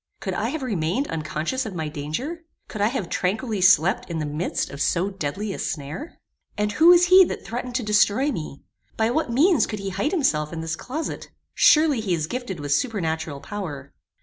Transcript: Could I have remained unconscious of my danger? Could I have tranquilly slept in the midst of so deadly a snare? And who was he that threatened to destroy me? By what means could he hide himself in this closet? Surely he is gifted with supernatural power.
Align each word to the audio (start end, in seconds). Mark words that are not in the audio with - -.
Could 0.19 0.33
I 0.33 0.49
have 0.49 0.63
remained 0.63 1.07
unconscious 1.09 1.63
of 1.67 1.75
my 1.75 1.87
danger? 1.87 2.39
Could 2.67 2.81
I 2.81 2.87
have 2.87 3.07
tranquilly 3.07 3.61
slept 3.61 4.09
in 4.09 4.17
the 4.17 4.25
midst 4.25 4.71
of 4.71 4.81
so 4.81 5.11
deadly 5.11 5.53
a 5.53 5.59
snare? 5.59 6.17
And 6.57 6.71
who 6.71 6.87
was 6.87 7.05
he 7.05 7.23
that 7.25 7.45
threatened 7.45 7.75
to 7.75 7.83
destroy 7.83 8.31
me? 8.31 8.63
By 8.97 9.11
what 9.11 9.29
means 9.31 9.67
could 9.67 9.77
he 9.77 9.89
hide 9.91 10.09
himself 10.09 10.51
in 10.51 10.61
this 10.61 10.75
closet? 10.75 11.29
Surely 11.53 11.99
he 11.99 12.15
is 12.15 12.25
gifted 12.25 12.59
with 12.59 12.71
supernatural 12.73 13.41
power. 13.41 13.93